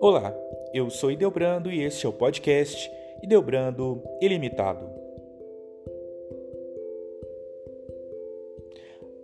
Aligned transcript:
Olá, 0.00 0.32
eu 0.72 0.88
sou 0.88 1.10
Ideobrando 1.10 1.72
e 1.72 1.82
este 1.82 2.06
é 2.06 2.08
o 2.08 2.12
podcast 2.12 2.88
Ideobrando 3.20 4.00
Ilimitado. 4.20 4.88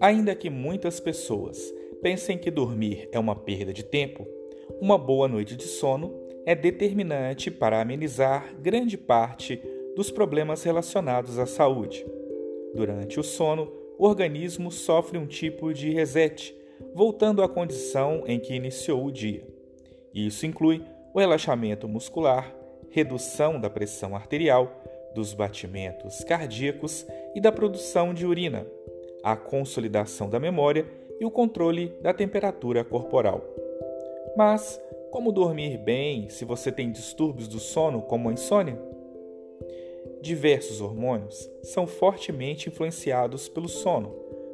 Ainda 0.01 0.35
que 0.35 0.51
muitas 0.51 0.99
pessoas 0.99 1.73
pensem 2.03 2.37
que 2.37 2.51
dormir 2.51 3.09
é 3.13 3.19
uma 3.19 3.37
perda 3.37 3.73
de 3.73 3.85
tempo, 3.85 4.27
uma 4.81 4.99
boa 4.99 5.29
noite 5.29 5.55
de 5.55 5.65
sono 5.65 6.28
é 6.49 6.55
determinante 6.55 7.51
para 7.51 7.79
amenizar 7.79 8.55
grande 8.59 8.97
parte 8.97 9.61
dos 9.95 10.11
problemas 10.11 10.63
relacionados 10.63 11.39
à 11.39 11.45
saúde. 11.45 12.07
Durante 12.75 13.21
o 13.21 13.23
sono, 13.23 13.71
o 13.99 14.07
organismo 14.07 14.71
sofre 14.71 15.19
um 15.19 15.27
tipo 15.27 15.75
de 15.75 15.91
reset, 15.91 16.57
voltando 16.95 17.43
à 17.43 17.49
condição 17.51 18.25
em 18.27 18.41
que 18.41 18.55
iniciou 18.55 19.05
o 19.05 19.13
dia. 19.13 19.47
Isso 20.15 20.47
inclui 20.47 20.83
o 21.13 21.19
relaxamento 21.19 21.87
muscular, 21.87 22.51
redução 22.89 23.61
da 23.61 23.69
pressão 23.69 24.17
arterial, 24.17 24.75
dos 25.15 25.35
batimentos 25.35 26.25
cardíacos 26.25 27.07
e 27.35 27.43
da 27.43 27.53
produção 27.53 28.15
de 28.15 28.25
urina, 28.25 28.67
a 29.23 29.37
consolidação 29.37 30.31
da 30.31 30.41
memória 30.41 30.87
e 31.21 31.27
o 31.27 31.31
controle 31.31 31.93
da 32.01 32.15
temperatura 32.15 32.83
corporal. 32.83 33.45
Mas 34.35 34.81
como 35.11 35.33
dormir 35.33 35.79
bem 35.79 36.29
se 36.29 36.45
você 36.45 36.71
tem 36.71 36.91
distúrbios 36.91 37.49
do 37.49 37.59
sono, 37.59 38.03
como 38.03 38.29
a 38.29 38.33
insônia? 38.33 38.79
Diversos 40.21 40.81
hormônios 40.81 41.49
são 41.63 41.87
fortemente 41.87 42.69
influenciados 42.69 43.49
pelo 43.49 43.69
sono, 43.69 44.11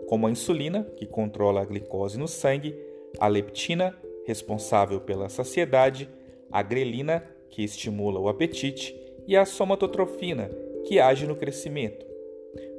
como 0.08 0.26
a 0.26 0.30
insulina, 0.30 0.84
que 0.96 1.06
controla 1.06 1.62
a 1.62 1.64
glicose 1.64 2.18
no 2.18 2.28
sangue, 2.28 2.76
a 3.18 3.26
leptina 3.26 3.96
responsável 4.26 5.00
pela 5.00 5.28
saciedade, 5.28 6.08
a 6.50 6.62
grelina, 6.62 7.24
que 7.50 7.62
estimula 7.62 8.18
o 8.18 8.28
apetite, 8.28 8.94
e 9.26 9.36
a 9.36 9.44
somatotrofina, 9.44 10.50
que 10.86 10.98
age 11.00 11.26
no 11.26 11.36
crescimento. 11.36 12.04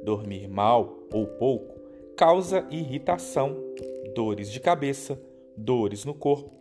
Dormir 0.02 0.48
mal 0.48 0.98
ou 1.12 1.26
pouco 1.26 1.76
causa 2.16 2.66
irritação, 2.70 3.56
dores 4.14 4.50
de 4.50 4.58
cabeça, 4.58 5.20
dores 5.56 6.04
no 6.04 6.14
corpo, 6.14 6.55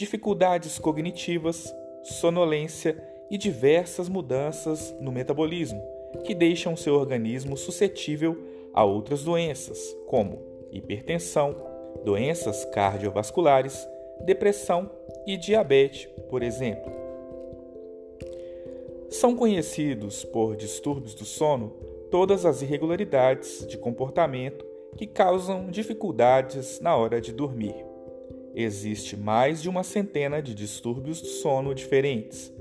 dificuldades 0.00 0.78
cognitivas, 0.78 1.76
sonolência 2.02 2.96
e 3.30 3.36
diversas 3.36 4.08
mudanças 4.08 4.96
no 4.98 5.12
metabolismo, 5.12 5.78
que 6.24 6.34
deixam 6.34 6.74
seu 6.74 6.94
organismo 6.94 7.54
suscetível 7.54 8.34
a 8.72 8.82
outras 8.82 9.24
doenças, 9.24 9.94
como 10.06 10.40
hipertensão, 10.72 11.54
doenças 12.02 12.64
cardiovasculares, 12.64 13.86
depressão 14.24 14.90
e 15.26 15.36
diabetes, 15.36 16.08
por 16.30 16.42
exemplo. 16.42 16.90
São 19.10 19.36
conhecidos 19.36 20.24
por 20.24 20.56
distúrbios 20.56 21.14
do 21.14 21.26
sono 21.26 21.76
todas 22.10 22.46
as 22.46 22.62
irregularidades 22.62 23.66
de 23.66 23.76
comportamento 23.76 24.64
que 24.96 25.06
causam 25.06 25.70
dificuldades 25.70 26.80
na 26.80 26.96
hora 26.96 27.20
de 27.20 27.34
dormir. 27.34 27.89
Existe 28.54 29.16
mais 29.16 29.62
de 29.62 29.68
uma 29.68 29.82
centena 29.82 30.42
de 30.42 30.54
distúrbios 30.54 31.20
do 31.20 31.26
sono 31.26 31.74
diferentes. 31.74 32.52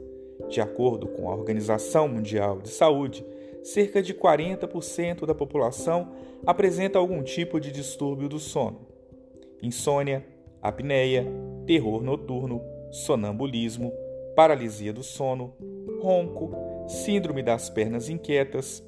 De 0.47 0.61
acordo 0.61 1.07
com 1.07 1.29
a 1.29 1.35
Organização 1.35 2.07
Mundial 2.07 2.61
de 2.61 2.69
Saúde, 2.69 3.25
cerca 3.63 4.01
de 4.01 4.13
40% 4.13 5.25
da 5.25 5.35
população 5.35 6.13
apresenta 6.45 6.99
algum 6.99 7.23
tipo 7.23 7.59
de 7.59 7.71
distúrbio 7.71 8.29
do 8.29 8.39
sono. 8.39 8.87
Insônia, 9.61 10.25
apneia, 10.61 11.25
terror 11.65 12.01
noturno, 12.01 12.61
sonambulismo, 12.91 13.91
paralisia 14.35 14.93
do 14.93 15.03
sono, 15.03 15.53
ronco, 16.01 16.51
síndrome 16.87 17.43
das 17.43 17.69
pernas 17.69 18.09
inquietas, 18.09 18.83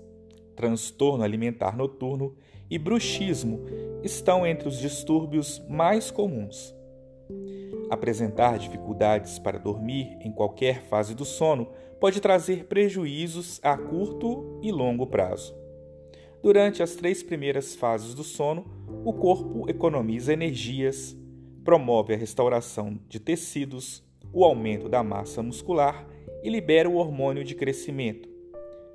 transtorno 0.55 1.23
alimentar 1.23 1.75
noturno 1.75 2.35
e 2.69 2.77
bruxismo 2.77 3.65
estão 4.03 4.45
entre 4.45 4.67
os 4.67 4.77
distúrbios 4.77 5.61
mais 5.67 6.09
comuns. 6.09 6.73
Apresentar 7.91 8.57
dificuldades 8.57 9.37
para 9.37 9.59
dormir 9.59 10.17
em 10.21 10.31
qualquer 10.31 10.81
fase 10.83 11.13
do 11.13 11.25
sono 11.25 11.67
pode 11.99 12.21
trazer 12.21 12.63
prejuízos 12.67 13.59
a 13.61 13.75
curto 13.75 14.61
e 14.63 14.71
longo 14.71 15.05
prazo. 15.05 15.53
Durante 16.41 16.81
as 16.81 16.95
três 16.95 17.21
primeiras 17.21 17.75
fases 17.75 18.13
do 18.13 18.23
sono, 18.23 18.65
o 19.03 19.11
corpo 19.11 19.69
economiza 19.69 20.31
energias, 20.31 21.13
promove 21.65 22.13
a 22.13 22.17
restauração 22.17 22.97
de 23.09 23.19
tecidos, 23.19 24.01
o 24.31 24.45
aumento 24.45 24.87
da 24.87 25.03
massa 25.03 25.43
muscular 25.43 26.07
e 26.41 26.49
libera 26.49 26.89
o 26.89 26.95
hormônio 26.95 27.43
de 27.43 27.55
crescimento. 27.55 28.29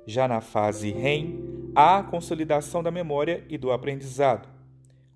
Já 0.07 0.27
na 0.27 0.41
fase 0.41 0.89
REM, 0.89 1.71
há 1.75 1.99
a 1.99 2.03
consolidação 2.03 2.81
da 2.81 2.89
memória 2.89 3.45
e 3.47 3.59
do 3.59 3.71
aprendizado. 3.71 4.56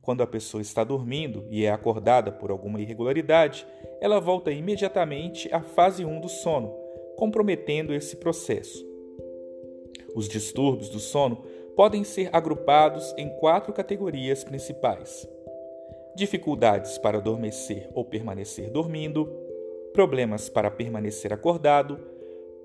Quando 0.01 0.23
a 0.23 0.27
pessoa 0.27 0.61
está 0.61 0.83
dormindo 0.83 1.45
e 1.49 1.63
é 1.63 1.71
acordada 1.71 2.31
por 2.31 2.49
alguma 2.49 2.81
irregularidade, 2.81 3.67
ela 3.99 4.19
volta 4.19 4.51
imediatamente 4.51 5.47
à 5.53 5.61
fase 5.61 6.03
1 6.03 6.19
do 6.19 6.27
sono, 6.27 6.73
comprometendo 7.15 7.93
esse 7.93 8.15
processo. 8.15 8.83
Os 10.15 10.27
distúrbios 10.27 10.89
do 10.89 10.99
sono 10.99 11.43
podem 11.75 12.03
ser 12.03 12.29
agrupados 12.33 13.13
em 13.15 13.29
quatro 13.37 13.71
categorias 13.71 14.43
principais: 14.43 15.29
dificuldades 16.15 16.97
para 16.97 17.19
adormecer 17.19 17.87
ou 17.93 18.03
permanecer 18.03 18.71
dormindo, 18.71 19.27
problemas 19.93 20.49
para 20.49 20.71
permanecer 20.71 21.31
acordado, 21.31 21.99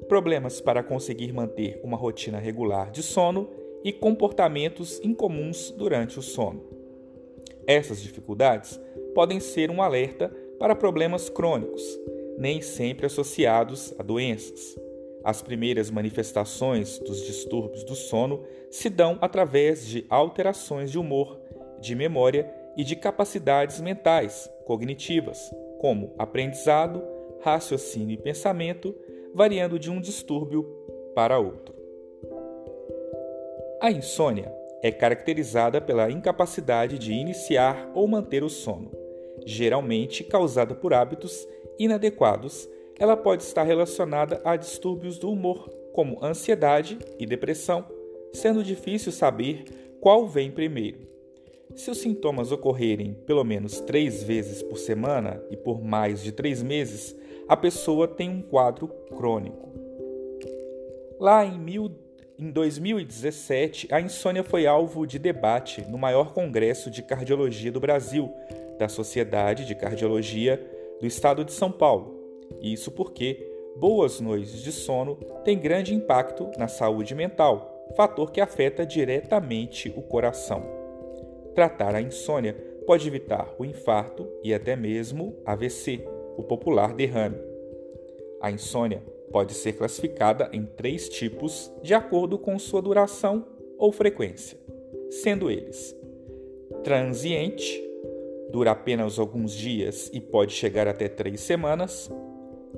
problemas 0.08 0.60
para 0.60 0.82
conseguir 0.82 1.32
manter 1.34 1.80
uma 1.84 1.98
rotina 1.98 2.38
regular 2.38 2.90
de 2.90 3.02
sono 3.02 3.50
e 3.84 3.92
comportamentos 3.92 5.00
incomuns 5.04 5.70
durante 5.70 6.18
o 6.18 6.22
sono. 6.22 6.75
Essas 7.66 8.00
dificuldades 8.00 8.80
podem 9.14 9.40
ser 9.40 9.70
um 9.70 9.82
alerta 9.82 10.28
para 10.58 10.76
problemas 10.76 11.28
crônicos, 11.28 11.82
nem 12.38 12.60
sempre 12.62 13.06
associados 13.06 13.94
a 13.98 14.02
doenças. 14.02 14.76
As 15.24 15.42
primeiras 15.42 15.90
manifestações 15.90 16.98
dos 17.00 17.26
distúrbios 17.26 17.82
do 17.82 17.96
sono 17.96 18.44
se 18.70 18.88
dão 18.88 19.18
através 19.20 19.84
de 19.86 20.06
alterações 20.08 20.92
de 20.92 20.98
humor, 20.98 21.40
de 21.80 21.94
memória 21.94 22.48
e 22.76 22.84
de 22.84 22.94
capacidades 22.94 23.80
mentais, 23.80 24.48
cognitivas, 24.64 25.50
como 25.80 26.14
aprendizado, 26.16 27.02
raciocínio 27.40 28.14
e 28.14 28.16
pensamento, 28.16 28.94
variando 29.34 29.78
de 29.78 29.90
um 29.90 30.00
distúrbio 30.00 30.62
para 31.14 31.38
outro. 31.38 31.74
A 33.80 33.90
insônia 33.90 34.52
é 34.86 34.92
caracterizada 34.92 35.80
pela 35.80 36.10
incapacidade 36.10 36.98
de 36.98 37.12
iniciar 37.12 37.90
ou 37.92 38.06
manter 38.06 38.44
o 38.44 38.48
sono. 38.48 38.92
Geralmente 39.44 40.22
causada 40.22 40.74
por 40.74 40.94
hábitos 40.94 41.46
inadequados, 41.78 42.68
ela 42.98 43.16
pode 43.16 43.42
estar 43.42 43.64
relacionada 43.64 44.40
a 44.44 44.56
distúrbios 44.56 45.18
do 45.18 45.30
humor, 45.30 45.68
como 45.92 46.24
ansiedade 46.24 46.98
e 47.18 47.26
depressão, 47.26 47.84
sendo 48.32 48.62
difícil 48.62 49.10
saber 49.10 49.64
qual 50.00 50.26
vem 50.28 50.50
primeiro. 50.50 51.06
Se 51.74 51.90
os 51.90 51.98
sintomas 51.98 52.52
ocorrerem 52.52 53.14
pelo 53.26 53.42
menos 53.42 53.80
três 53.80 54.22
vezes 54.22 54.62
por 54.62 54.78
semana 54.78 55.42
e 55.50 55.56
por 55.56 55.82
mais 55.82 56.22
de 56.22 56.30
três 56.30 56.62
meses, 56.62 57.14
a 57.48 57.56
pessoa 57.56 58.06
tem 58.06 58.30
um 58.30 58.40
quadro 58.40 58.88
crônico. 59.16 59.72
Lá 61.18 61.44
em, 61.44 61.58
em 62.38 62.50
2017, 62.50 63.88
a 63.90 64.00
insônia 64.00 64.44
foi 64.44 64.66
alvo 64.66 65.06
de 65.06 65.18
debate 65.18 65.82
no 65.88 65.96
maior 65.96 66.34
congresso 66.34 66.90
de 66.90 67.02
cardiologia 67.02 67.72
do 67.72 67.80
Brasil, 67.80 68.30
da 68.78 68.88
Sociedade 68.88 69.64
de 69.64 69.74
Cardiologia 69.74 70.62
do 71.00 71.06
Estado 71.06 71.44
de 71.44 71.52
São 71.52 71.72
Paulo. 71.72 72.14
Isso 72.60 72.90
porque 72.90 73.50
boas 73.76 74.20
noites 74.20 74.62
de 74.62 74.70
sono 74.70 75.16
têm 75.44 75.58
grande 75.58 75.94
impacto 75.94 76.50
na 76.58 76.68
saúde 76.68 77.14
mental, 77.14 77.90
fator 77.96 78.30
que 78.30 78.40
afeta 78.40 78.84
diretamente 78.84 79.92
o 79.96 80.02
coração. 80.02 80.62
Tratar 81.54 81.94
a 81.94 82.02
insônia 82.02 82.54
pode 82.86 83.08
evitar 83.08 83.54
o 83.58 83.64
infarto 83.64 84.28
e 84.42 84.52
até 84.52 84.76
mesmo 84.76 85.34
AVC, 85.46 86.06
o 86.36 86.42
popular 86.42 86.92
derrame. 86.92 87.38
A 88.42 88.50
insônia 88.50 89.02
pode 89.36 89.52
ser 89.52 89.74
classificada 89.74 90.48
em 90.50 90.64
três 90.64 91.10
tipos 91.10 91.70
de 91.82 91.92
acordo 91.92 92.38
com 92.38 92.58
sua 92.58 92.80
duração 92.80 93.46
ou 93.76 93.92
frequência, 93.92 94.58
sendo 95.10 95.50
eles: 95.50 95.94
transiente, 96.82 97.84
dura 98.50 98.70
apenas 98.70 99.18
alguns 99.18 99.52
dias 99.52 100.10
e 100.10 100.22
pode 100.22 100.54
chegar 100.54 100.88
até 100.88 101.06
três 101.06 101.42
semanas, 101.42 102.10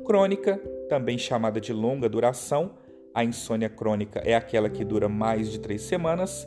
crônica, 0.05 0.58
também 0.88 1.16
chamada 1.16 1.60
de 1.60 1.72
longa 1.72 2.08
duração, 2.08 2.75
a 3.14 3.22
insônia 3.22 3.69
crônica 3.69 4.19
é 4.25 4.34
aquela 4.34 4.69
que 4.69 4.84
dura 4.84 5.08
mais 5.08 5.52
de 5.52 5.61
três 5.61 5.82
semanas, 5.82 6.44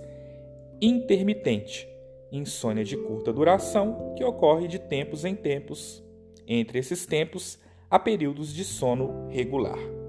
intermitente, 0.82 1.88
insônia 2.34 2.84
de 2.84 2.98
curta 2.98 3.32
duração, 3.32 4.14
que 4.18 4.26
ocorre 4.26 4.68
de 4.68 4.78
tempos 4.78 5.24
em 5.24 5.36
tempos. 5.36 6.04
Entre 6.46 6.80
esses 6.80 7.06
tempos, 7.06 7.58
há 7.90 7.98
períodos 7.98 8.54
de 8.54 8.66
sono 8.66 9.30
regular. 9.30 10.01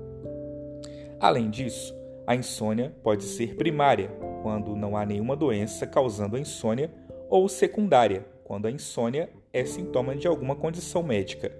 Além 1.22 1.48
disso, 1.48 1.94
a 2.26 2.34
insônia 2.34 2.92
pode 3.00 3.22
ser 3.22 3.54
primária, 3.54 4.08
quando 4.42 4.74
não 4.74 4.96
há 4.96 5.06
nenhuma 5.06 5.36
doença 5.36 5.86
causando 5.86 6.34
a 6.34 6.40
insônia, 6.40 6.92
ou 7.30 7.48
secundária, 7.48 8.26
quando 8.42 8.66
a 8.66 8.70
insônia 8.72 9.30
é 9.52 9.64
sintoma 9.64 10.16
de 10.16 10.26
alguma 10.26 10.56
condição 10.56 11.00
médica. 11.00 11.56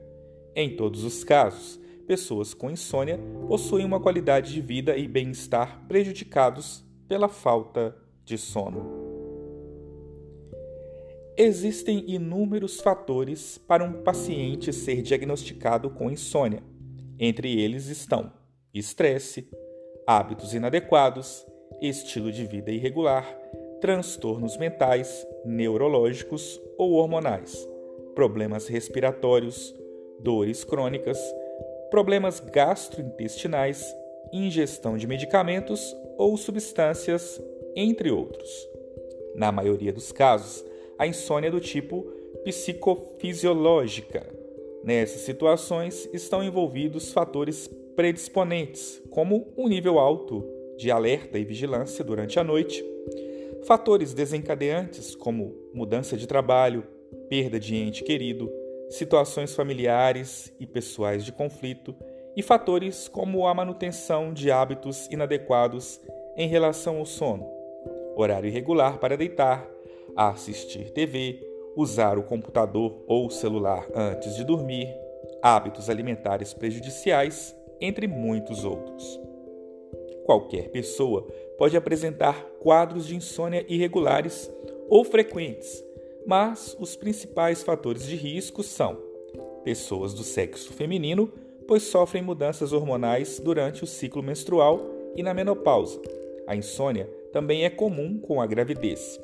Em 0.56 0.74
todos 0.74 1.04
os 1.04 1.22
casos, 1.22 1.78
pessoas 2.08 2.52
com 2.52 2.72
insônia 2.72 3.20
possuem 3.46 3.84
uma 3.84 4.00
qualidade 4.00 4.52
de 4.52 4.60
vida 4.60 4.96
e 4.96 5.06
bem-estar 5.06 5.86
prejudicados 5.86 6.84
pela 7.06 7.28
falta 7.28 7.96
de 8.24 8.36
sono. 8.36 9.00
Existem 11.36 12.10
inúmeros 12.10 12.80
fatores 12.80 13.58
para 13.58 13.84
um 13.84 14.02
paciente 14.02 14.72
ser 14.72 15.02
diagnosticado 15.02 15.88
com 15.88 16.10
insônia. 16.10 16.64
Entre 17.16 17.60
eles 17.60 17.86
estão 17.86 18.41
estresse, 18.74 19.48
hábitos 20.06 20.54
inadequados, 20.54 21.46
estilo 21.80 22.32
de 22.32 22.46
vida 22.46 22.70
irregular, 22.70 23.26
transtornos 23.80 24.56
mentais, 24.56 25.26
neurológicos 25.44 26.60
ou 26.78 26.92
hormonais, 26.92 27.68
problemas 28.14 28.68
respiratórios, 28.68 29.74
dores 30.20 30.64
crônicas, 30.64 31.18
problemas 31.90 32.40
gastrointestinais, 32.40 33.84
ingestão 34.32 34.96
de 34.96 35.06
medicamentos 35.06 35.94
ou 36.16 36.36
substâncias, 36.36 37.42
entre 37.74 38.10
outros. 38.10 38.48
Na 39.34 39.50
maioria 39.50 39.92
dos 39.92 40.12
casos, 40.12 40.64
a 40.98 41.06
insônia 41.06 41.48
é 41.48 41.50
do 41.50 41.60
tipo 41.60 42.02
psicofisiológica. 42.44 44.26
Nessas 44.84 45.22
situações 45.22 46.08
estão 46.12 46.42
envolvidos 46.42 47.12
fatores 47.12 47.68
predisponentes, 47.94 49.02
como 49.10 49.52
um 49.56 49.68
nível 49.68 49.98
alto 49.98 50.44
de 50.76 50.90
alerta 50.90 51.38
e 51.38 51.44
vigilância 51.44 52.04
durante 52.04 52.38
a 52.38 52.44
noite, 52.44 52.84
fatores 53.64 54.12
desencadeantes, 54.12 55.14
como 55.14 55.54
mudança 55.72 56.16
de 56.16 56.26
trabalho, 56.26 56.84
perda 57.28 57.60
de 57.60 57.76
ente 57.76 58.02
querido, 58.02 58.50
situações 58.90 59.54
familiares 59.54 60.52
e 60.58 60.66
pessoais 60.66 61.24
de 61.24 61.32
conflito, 61.32 61.94
e 62.36 62.42
fatores 62.42 63.08
como 63.08 63.46
a 63.46 63.54
manutenção 63.54 64.32
de 64.32 64.50
hábitos 64.50 65.06
inadequados 65.10 66.00
em 66.36 66.48
relação 66.48 66.98
ao 66.98 67.04
sono, 67.04 67.46
horário 68.16 68.48
irregular 68.48 68.98
para 68.98 69.16
deitar, 69.16 69.68
assistir 70.16 70.90
TV, 70.92 71.40
usar 71.76 72.18
o 72.18 72.22
computador 72.22 73.02
ou 73.06 73.30
celular 73.30 73.86
antes 73.94 74.34
de 74.34 74.44
dormir, 74.44 74.88
hábitos 75.42 75.90
alimentares 75.90 76.54
prejudiciais 76.54 77.54
entre 77.82 78.06
muitos 78.06 78.64
outros. 78.64 79.20
Qualquer 80.24 80.70
pessoa 80.70 81.26
pode 81.58 81.76
apresentar 81.76 82.44
quadros 82.60 83.06
de 83.06 83.16
insônia 83.16 83.66
irregulares 83.68 84.50
ou 84.88 85.04
frequentes, 85.04 85.84
mas 86.24 86.76
os 86.78 86.94
principais 86.94 87.62
fatores 87.62 88.06
de 88.06 88.14
risco 88.14 88.62
são 88.62 88.96
pessoas 89.64 90.14
do 90.14 90.22
sexo 90.22 90.72
feminino, 90.72 91.30
pois 91.66 91.82
sofrem 91.82 92.22
mudanças 92.22 92.72
hormonais 92.72 93.40
durante 93.40 93.82
o 93.82 93.86
ciclo 93.86 94.22
menstrual 94.22 94.88
e 95.16 95.22
na 95.22 95.34
menopausa. 95.34 96.00
A 96.46 96.54
insônia 96.54 97.10
também 97.32 97.64
é 97.64 97.70
comum 97.70 98.18
com 98.18 98.40
a 98.40 98.46
gravidez. 98.46 99.20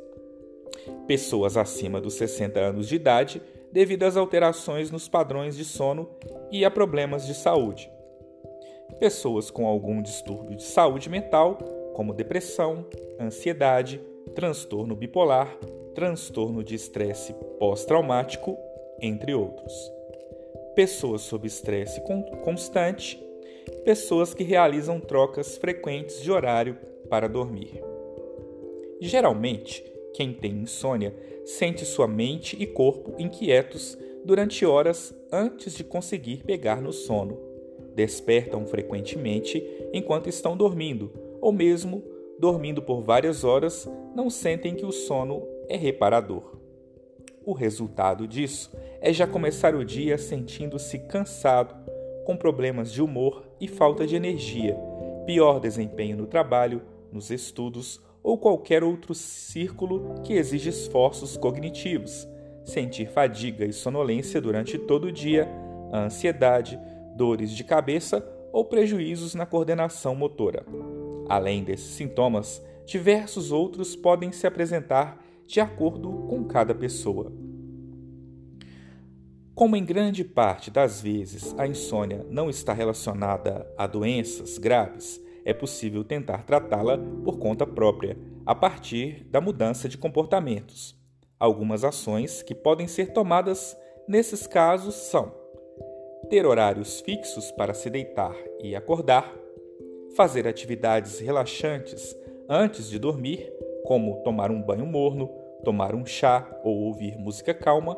Pessoas 1.07 1.57
acima 1.57 2.01
dos 2.01 2.15
60 2.15 2.59
anos 2.59 2.89
de 2.89 2.97
idade, 2.97 3.43
devido 3.73 4.05
às 4.05 4.17
alterações 4.17 4.91
nos 4.91 5.09
padrões 5.09 5.57
de 5.57 5.65
sono 5.65 6.09
e 6.51 6.65
a 6.65 6.71
problemas 6.71 7.27
de 7.27 7.35
saúde 7.35 7.91
pessoas 8.99 9.51
com 9.51 9.67
algum 9.67 10.03
distúrbio 10.03 10.57
de 10.57 10.63
saúde 10.63 11.09
mental, 11.09 11.59
como 11.95 12.15
depressão, 12.15 12.87
ansiedade, 13.21 14.01
transtorno 14.35 14.95
bipolar, 14.95 15.57
transtorno 15.95 16.63
de 16.63 16.75
estresse 16.75 17.35
pós-traumático, 17.59 18.57
entre 19.01 19.35
outros. 19.35 19.73
Pessoas 20.75 21.23
sob 21.23 21.47
estresse 21.47 22.01
constante, 22.45 23.21
pessoas 23.85 24.33
que 24.35 24.45
realizam 24.45 25.01
trocas 25.01 25.57
frequentes 25.57 26.23
de 26.23 26.31
horário 26.31 26.79
para 27.09 27.29
dormir. 27.29 27.83
Geralmente, 29.01 29.85
quem 30.15 30.33
tem 30.33 30.53
insônia 30.53 31.15
sente 31.45 31.85
sua 31.85 32.07
mente 32.07 32.57
e 32.61 32.67
corpo 32.67 33.15
inquietos 33.19 33.97
durante 34.25 34.67
horas 34.67 35.15
antes 35.33 35.75
de 35.75 35.85
conseguir 35.85 36.45
pegar 36.45 36.81
no 36.81 36.93
sono 36.93 37.48
despertam 37.99 38.65
frequentemente 38.65 39.61
enquanto 39.93 40.29
estão 40.29 40.57
dormindo, 40.57 41.11
ou 41.41 41.51
mesmo 41.51 42.05
dormindo 42.39 42.81
por 42.81 43.03
várias 43.03 43.43
horas, 43.43 43.91
não 44.15 44.31
sentem 44.31 44.77
que 44.77 44.87
o 44.87 44.93
sono 44.93 45.45
é 45.69 45.77
reparador. 45.77 46.57
O 47.45 47.53
resultado 47.53 48.29
disso 48.29 48.71
é 49.01 49.13
já 49.13 49.27
começar 49.27 49.75
o 49.75 49.85
dia 49.85 50.17
sentindo-se 50.17 51.01
cansado, 51.01 51.75
com 52.25 52.37
problemas 52.37 52.93
de 52.93 53.03
humor 53.03 53.43
e 53.61 53.67
falta 53.67 54.07
de 54.07 54.15
energia, 54.15 54.79
pior 55.27 55.59
desempenho 55.59 56.17
no 56.17 56.27
trabalho, 56.29 56.83
nos 57.11 57.33
estudos 57.33 58.01
ou 58.23 58.39
qualquer 58.39 58.85
outro 58.85 59.13
círculo 59.13 60.23
que 60.23 60.35
exige 60.35 60.69
esforços 60.69 61.37
cognitivos, 61.37 62.29
sentir 62.65 63.09
fadiga 63.09 63.65
e 63.65 63.73
sonolência 63.73 64.41
durante 64.41 64.79
todo 64.79 65.07
o 65.07 65.13
dia, 65.13 65.49
ansiedade, 65.93 66.79
dores 67.19 67.51
de 67.51 67.65
cabeça 67.65 68.25
ou 68.53 68.65
prejuízos 68.65 69.35
na 69.35 69.45
coordenação 69.45 70.15
motora. 70.15 70.65
Além 71.29 71.65
desses 71.65 71.97
sintomas, 71.97 72.63
diversos 72.87 73.51
outros 73.51 73.97
podem 73.97 74.31
se 74.31 74.47
apresentar 74.47 75.23
de 75.45 75.61
acordo 75.61 76.11
com 76.29 76.45
cada 76.45 76.75
pessoa. 76.75 77.33
Como 79.53 79.75
em 79.75 79.85
grande 79.85 80.23
parte 80.23 80.71
das 80.71 81.03
vezes 81.03 81.53
a 81.59 81.67
insônia 81.67 82.25
não 82.31 82.49
está 82.49 82.73
relacionada 82.73 83.67
a 83.77 83.89
doenças 83.89 84.57
graves, 84.57 85.21
é 85.45 85.53
possível 85.53 86.05
tentar 86.05 86.45
tratá-la 86.45 86.99
por 87.25 87.39
conta 87.39 87.67
própria, 87.67 88.17
a 88.47 88.55
partir 88.55 89.25
da 89.25 89.41
mudança 89.41 89.89
de 89.89 89.99
comportamentos. 89.99 90.97
Algumas 91.41 91.83
ações 91.83 92.43
que 92.43 92.55
podem 92.55 92.87
ser 92.87 93.13
tomadas 93.13 93.77
nesses 94.07 94.47
casos 94.47 94.95
são 94.95 95.38
ter 96.29 96.45
horários 96.45 97.01
fixos 97.01 97.51
para 97.51 97.73
se 97.73 97.89
deitar 97.89 98.37
e 98.61 98.77
acordar, 98.77 99.35
fazer 100.15 100.47
atividades 100.47 101.21
relaxantes 101.21 102.15
antes 102.49 102.89
de 102.89 102.99
dormir, 102.99 103.53
como 103.85 104.23
tomar 104.23 104.51
um 104.51 104.61
banho 104.61 104.87
morno, 104.87 105.31
tomar 105.65 105.95
um 105.95 106.05
chá 106.05 106.49
ou 106.63 106.85
ouvir 106.85 107.17
música 107.17 107.55
calma, 107.55 107.97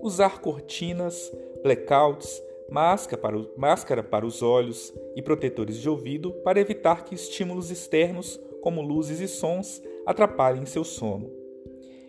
usar 0.00 0.40
cortinas, 0.40 1.30
blackouts, 1.62 2.42
máscara 2.70 4.02
para, 4.02 4.26
os 4.26 4.42
olhos 4.42 4.92
e 5.14 5.20
protetores 5.20 5.76
de 5.76 5.88
ouvido 5.88 6.32
para 6.42 6.60
evitar 6.60 7.04
que 7.04 7.14
estímulos 7.14 7.70
externos, 7.70 8.40
como 8.62 8.80
luzes 8.80 9.20
e 9.20 9.28
sons, 9.28 9.82
atrapalhem 10.06 10.64
seu 10.64 10.84
sono. 10.84 11.30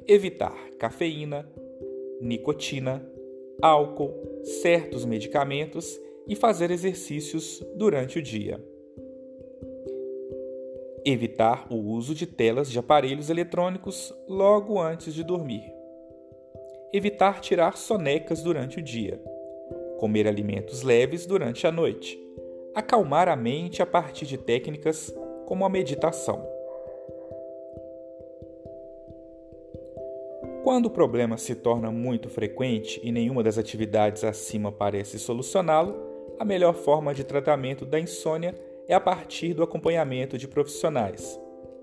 Evitar 0.08 0.70
cafeína, 0.80 1.48
nicotina, 2.22 3.06
álcool, 3.62 4.14
certos 4.62 5.06
medicamentos 5.06 6.00
e 6.28 6.36
fazer 6.36 6.72
exercícios 6.72 7.64
durante 7.76 8.20
o 8.20 8.22
dia. 8.22 8.64
Evitar 11.06 11.68
o 11.70 11.76
uso 11.76 12.16
de 12.16 12.26
telas 12.26 12.72
de 12.72 12.80
aparelhos 12.80 13.30
eletrônicos 13.30 14.14
logo 14.28 14.80
antes 14.80 15.14
de 15.14 15.24
dormir. 15.24 15.64
Evitar 16.94 17.42
tirar 17.42 17.76
sonecas 17.76 18.42
durante 18.42 18.80
o 18.80 18.82
dia. 18.82 19.22
Comer 19.98 20.28
alimentos 20.28 20.82
leves 20.82 21.26
durante 21.26 21.68
a 21.68 21.72
noite. 21.72 22.18
Acalmar 22.74 23.28
a 23.28 23.36
mente 23.36 23.82
a 23.82 23.86
partir 23.86 24.26
de 24.26 24.38
técnicas 24.38 25.14
como 25.46 25.66
a 25.66 25.70
meditação. 25.70 26.53
Quando 30.64 30.86
o 30.86 30.90
problema 30.90 31.38
se 31.38 31.56
torna 31.56 31.92
muito 31.92 32.30
frequente 32.30 32.98
e 33.04 33.12
nenhuma 33.12 33.44
das 33.44 33.58
atividades 33.58 34.24
acima 34.24 34.72
parece 34.72 35.20
solucioná-lo, 35.20 35.94
a 36.40 36.46
melhor 36.46 36.74
forma 36.74 37.14
de 37.14 37.26
tratamento 37.26 37.86
da 37.86 38.00
insônia 38.00 38.56
é 38.88 38.94
a 38.94 39.00
partir 39.00 39.54
do 39.54 39.62
acompanhamento 39.62 40.38
de 40.38 40.48
profissionais. 40.48 41.38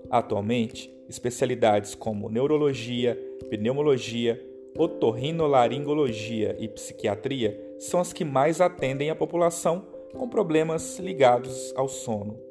Atualmente, 0.09 0.91
especialidades 1.07 1.93
como 1.93 2.27
neurologia, 2.27 3.15
pneumologia, 3.51 4.43
otorrinolaringologia 4.75 6.55
e 6.59 6.67
psiquiatria 6.67 7.75
são 7.77 7.99
as 7.99 8.11
que 8.11 8.25
mais 8.25 8.59
atendem 8.59 9.11
a 9.11 9.15
população 9.15 9.85
com 10.17 10.27
problemas 10.27 10.97
ligados 10.97 11.71
ao 11.75 11.87
sono. 11.87 12.50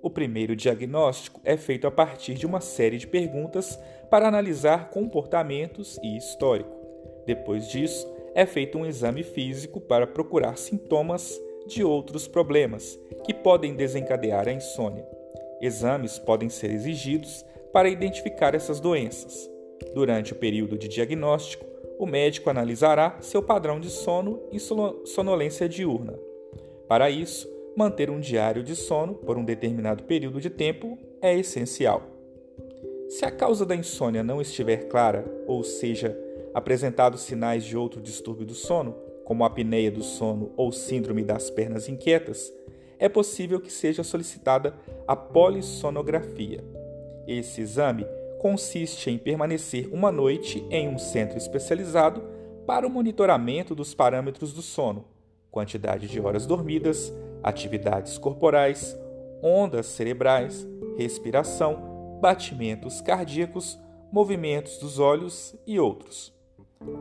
O 0.00 0.08
primeiro 0.08 0.54
diagnóstico 0.54 1.40
é 1.44 1.56
feito 1.56 1.86
a 1.86 1.90
partir 1.90 2.34
de 2.34 2.46
uma 2.46 2.60
série 2.60 2.98
de 2.98 3.06
perguntas 3.06 3.78
para 4.08 4.28
analisar 4.28 4.90
comportamentos 4.90 5.98
e 6.02 6.16
histórico. 6.16 6.70
Depois 7.26 7.68
disso, 7.68 8.06
é 8.34 8.46
feito 8.46 8.78
um 8.78 8.86
exame 8.86 9.24
físico 9.24 9.80
para 9.80 10.06
procurar 10.06 10.56
sintomas 10.56 11.38
de 11.66 11.82
outros 11.82 12.28
problemas 12.28 12.98
que 13.24 13.34
podem 13.34 13.74
desencadear 13.74 14.48
a 14.48 14.52
insônia. 14.52 15.06
Exames 15.60 16.18
podem 16.18 16.48
ser 16.48 16.70
exigidos 16.70 17.44
para 17.72 17.88
identificar 17.88 18.54
essas 18.54 18.78
doenças. 18.78 19.50
Durante 19.94 20.32
o 20.32 20.36
período 20.36 20.78
de 20.78 20.88
diagnóstico, 20.88 21.66
o 21.98 22.06
médico 22.06 22.48
analisará 22.48 23.18
seu 23.20 23.42
padrão 23.42 23.80
de 23.80 23.90
sono 23.90 24.40
e 24.52 24.60
sonolência 24.60 25.68
diurna. 25.68 26.16
Para 26.86 27.10
isso, 27.10 27.48
manter 27.78 28.10
um 28.10 28.18
diário 28.18 28.64
de 28.64 28.74
sono 28.74 29.14
por 29.14 29.38
um 29.38 29.44
determinado 29.44 30.02
período 30.02 30.40
de 30.40 30.50
tempo 30.50 30.98
é 31.22 31.38
essencial. 31.38 32.02
Se 33.08 33.24
a 33.24 33.30
causa 33.30 33.64
da 33.64 33.76
insônia 33.76 34.24
não 34.24 34.40
estiver 34.40 34.88
clara, 34.88 35.24
ou 35.46 35.62
seja, 35.62 36.18
apresentados 36.52 37.20
sinais 37.20 37.64
de 37.64 37.76
outro 37.76 38.00
distúrbio 38.00 38.44
do 38.44 38.52
sono, 38.52 38.96
como 39.24 39.44
apneia 39.44 39.92
do 39.92 40.02
sono 40.02 40.50
ou 40.56 40.72
síndrome 40.72 41.22
das 41.22 41.50
pernas 41.50 41.88
inquietas, 41.88 42.52
é 42.98 43.08
possível 43.08 43.60
que 43.60 43.72
seja 43.72 44.02
solicitada 44.02 44.74
a 45.06 45.14
polissonografia. 45.14 46.64
Esse 47.28 47.60
exame 47.60 48.04
consiste 48.40 49.08
em 49.08 49.18
permanecer 49.18 49.88
uma 49.94 50.10
noite 50.10 50.66
em 50.68 50.88
um 50.88 50.98
centro 50.98 51.38
especializado 51.38 52.24
para 52.66 52.84
o 52.84 52.90
monitoramento 52.90 53.72
dos 53.72 53.94
parâmetros 53.94 54.52
do 54.52 54.62
sono, 54.62 55.04
quantidade 55.48 56.08
de 56.08 56.20
horas 56.20 56.44
dormidas, 56.44 57.12
atividades 57.42 58.18
corporais, 58.18 58.96
ondas 59.42 59.86
cerebrais, 59.86 60.66
respiração, 60.96 62.18
batimentos 62.20 63.00
cardíacos, 63.00 63.78
movimentos 64.10 64.78
dos 64.78 64.98
olhos 64.98 65.54
e 65.66 65.78
outros. 65.78 66.34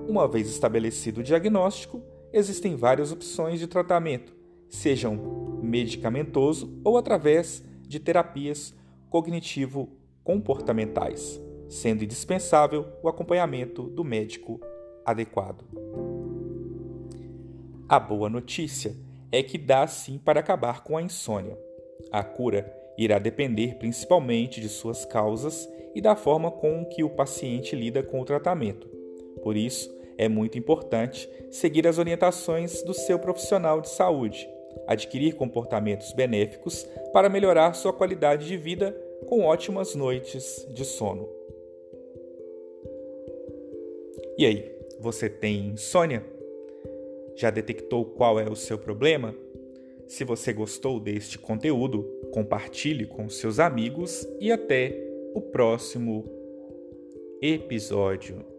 Uma 0.07 0.27
vez 0.27 0.49
estabelecido 0.49 1.21
o 1.21 1.23
diagnóstico, 1.23 2.03
existem 2.31 2.75
várias 2.75 3.11
opções 3.11 3.59
de 3.59 3.65
tratamento, 3.67 4.35
sejam 4.69 5.59
medicamentoso 5.61 6.79
ou 6.83 6.97
através 6.97 7.63
de 7.81 7.99
terapias 7.99 8.73
cognitivo-comportamentais, 9.09 11.41
sendo 11.69 12.03
indispensável 12.03 12.85
o 13.01 13.07
acompanhamento 13.07 13.83
do 13.83 14.03
médico 14.03 14.59
adequado. 15.05 15.63
A 17.87 17.97
boa 17.99 18.29
notícia 18.29 18.93
é 19.31 19.43
que 19.43 19.57
dá 19.57 19.85
sim 19.87 20.17
para 20.17 20.39
acabar 20.39 20.83
com 20.83 20.97
a 20.97 21.01
insônia. 21.01 21.57
A 22.11 22.23
cura 22.23 22.73
irá 22.97 23.19
depender 23.19 23.75
principalmente 23.75 24.59
de 24.59 24.69
suas 24.69 25.05
causas 25.05 25.67
e 25.93 26.01
da 26.01 26.15
forma 26.15 26.51
com 26.51 26.85
que 26.85 27.03
o 27.03 27.09
paciente 27.09 27.75
lida 27.75 28.01
com 28.01 28.21
o 28.21 28.25
tratamento. 28.25 28.87
Por 29.41 29.55
isso, 29.55 29.95
é 30.17 30.27
muito 30.27 30.57
importante 30.57 31.29
seguir 31.51 31.87
as 31.87 31.97
orientações 31.97 32.81
do 32.81 32.93
seu 32.93 33.19
profissional 33.19 33.81
de 33.81 33.89
saúde, 33.89 34.49
adquirir 34.87 35.35
comportamentos 35.35 36.11
benéficos 36.13 36.83
para 37.13 37.29
melhorar 37.29 37.73
sua 37.73 37.93
qualidade 37.93 38.47
de 38.47 38.57
vida 38.57 38.91
com 39.27 39.43
ótimas 39.43 39.93
noites 39.95 40.67
de 40.73 40.85
sono. 40.85 41.27
E 44.37 44.45
aí, 44.45 44.71
você 44.99 45.29
tem 45.29 45.69
insônia? 45.69 46.36
Já 47.37 47.51
detectou 47.51 48.03
qual 48.03 48.39
é 48.39 48.49
o 48.49 48.55
seu 48.55 48.79
problema? 48.79 49.35
Se 50.07 50.23
você 50.23 50.51
gostou 50.51 50.99
deste 50.99 51.37
conteúdo, 51.37 52.03
compartilhe 52.31 53.05
com 53.05 53.29
seus 53.29 53.59
amigos 53.59 54.27
e 54.39 54.51
até 54.51 55.07
o 55.35 55.41
próximo 55.41 56.25
episódio. 57.39 58.56